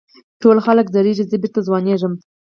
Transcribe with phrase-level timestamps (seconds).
[0.41, 2.13] ټول خلک زړېږي زه بېرته ځوانېږم.